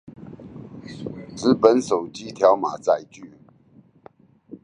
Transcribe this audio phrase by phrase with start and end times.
[1.37, 3.37] 紙本手機條碼載具